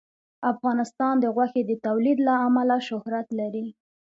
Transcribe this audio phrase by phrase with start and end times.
[0.51, 3.65] افغانستان د غوښې د تولید له امله شهرت لري.